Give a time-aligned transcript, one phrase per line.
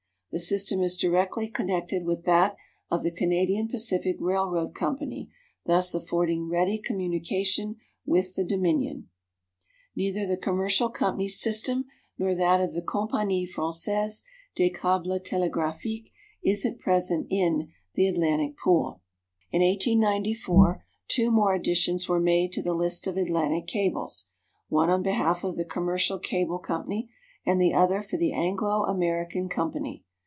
[0.33, 2.55] The system is directly connected with that
[2.89, 5.29] of the Canadian Pacific Railroad Company,
[5.65, 7.75] thus affording ready communication
[8.05, 9.09] with the Dominion.
[9.93, 11.83] Neither the "Commercial" Company's system
[12.17, 14.23] nor that of the Compagnie Française
[14.55, 16.11] des Câbles Télégraphiques
[16.41, 19.01] is at present in the "Atlantic Pool."
[19.51, 24.29] In 1894 yet two more additions were made to the list of Atlantic cables
[24.69, 27.09] one on behalf of the Commercial Cable Company,
[27.45, 30.05] and the other for the "Anglo American" Company.